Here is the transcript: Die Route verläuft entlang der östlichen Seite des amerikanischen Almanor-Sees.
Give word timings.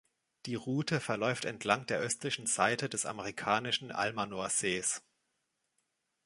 Die 0.47 0.55
Route 0.55 0.99
verläuft 0.99 1.45
entlang 1.45 1.85
der 1.85 1.99
östlichen 1.99 2.47
Seite 2.47 2.89
des 2.89 3.05
amerikanischen 3.05 3.91
Almanor-Sees. 3.91 5.03